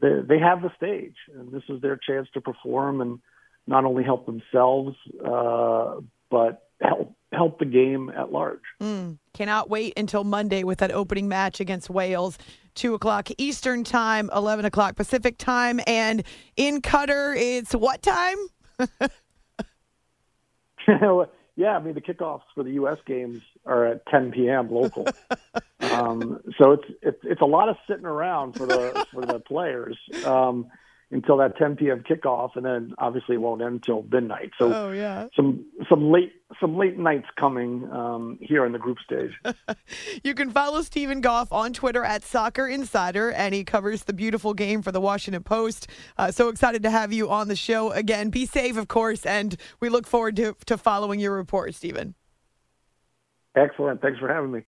they, 0.00 0.20
they 0.26 0.38
have 0.38 0.62
the 0.62 0.70
stage, 0.76 1.16
and 1.34 1.52
this 1.52 1.62
is 1.68 1.80
their 1.80 1.96
chance 1.96 2.28
to 2.34 2.40
perform 2.40 3.00
and 3.00 3.20
not 3.66 3.84
only 3.84 4.04
help 4.04 4.26
themselves, 4.26 4.96
uh, 5.24 6.00
but 6.30 6.68
help 6.80 7.14
help 7.32 7.58
the 7.58 7.64
game 7.64 8.10
at 8.10 8.30
large. 8.30 8.60
Mm, 8.80 9.18
cannot 9.32 9.70
wait 9.70 9.94
until 9.96 10.24
Monday 10.24 10.62
with 10.62 10.78
that 10.78 10.92
opening 10.92 11.28
match 11.28 11.60
against 11.60 11.90
Wales. 11.90 12.38
2 12.74 12.94
o'clock 12.94 13.28
Eastern 13.38 13.84
Time, 13.84 14.28
11 14.34 14.64
o'clock 14.64 14.96
Pacific 14.96 15.38
Time. 15.38 15.80
And 15.86 16.24
in 16.56 16.82
Qatar, 16.82 17.36
it's 17.36 17.72
what 17.72 18.02
time? 18.02 18.36
yeah, 21.56 21.76
I 21.76 21.80
mean, 21.80 21.94
the 21.94 22.00
kickoffs 22.00 22.42
for 22.54 22.64
the 22.64 22.72
U.S. 22.72 22.98
games 23.06 23.42
are 23.64 23.86
at 23.86 24.06
10 24.06 24.32
p.m. 24.32 24.70
local. 24.70 25.06
Um, 25.80 26.40
so 26.58 26.72
it's, 26.72 26.84
it's 27.02 27.20
it's 27.24 27.40
a 27.42 27.46
lot 27.46 27.68
of 27.68 27.76
sitting 27.86 28.06
around 28.06 28.54
for 28.54 28.64
the 28.66 29.06
for 29.12 29.26
the 29.26 29.38
players 29.38 29.98
um, 30.24 30.66
until 31.10 31.36
that 31.38 31.56
10 31.56 31.76
p.m. 31.76 32.02
kickoff, 32.08 32.56
and 32.56 32.64
then 32.64 32.94
obviously 32.98 33.36
it 33.36 33.38
won't 33.38 33.62
end 33.62 33.74
until 33.74 34.04
midnight. 34.10 34.50
So 34.58 34.72
oh, 34.72 34.92
yeah. 34.92 35.28
some 35.36 35.64
some 35.88 36.10
late 36.10 36.32
some 36.60 36.76
late 36.76 36.98
nights 36.98 37.26
coming 37.38 37.88
um, 37.90 38.38
here 38.40 38.64
in 38.64 38.72
the 38.72 38.78
group 38.78 38.98
stage. 38.98 39.32
you 40.24 40.34
can 40.34 40.50
follow 40.50 40.82
Steven 40.82 41.20
Goff 41.20 41.52
on 41.52 41.72
Twitter 41.72 42.04
at 42.04 42.22
Soccer 42.22 42.66
Insider, 42.66 43.30
and 43.32 43.54
he 43.54 43.64
covers 43.64 44.04
the 44.04 44.12
beautiful 44.12 44.54
game 44.54 44.82
for 44.82 44.92
the 44.92 45.00
Washington 45.00 45.42
Post. 45.42 45.88
Uh, 46.16 46.30
so 46.30 46.48
excited 46.48 46.82
to 46.82 46.90
have 46.90 47.12
you 47.12 47.30
on 47.30 47.48
the 47.48 47.56
show 47.56 47.90
again. 47.92 48.30
Be 48.30 48.46
safe, 48.46 48.76
of 48.76 48.88
course, 48.88 49.24
and 49.24 49.56
we 49.80 49.88
look 49.88 50.06
forward 50.06 50.36
to 50.36 50.56
to 50.66 50.76
following 50.76 51.20
your 51.20 51.36
report, 51.36 51.74
Steven. 51.74 52.14
Excellent. 53.56 54.02
Thanks 54.02 54.18
for 54.18 54.32
having 54.32 54.50
me. 54.50 54.64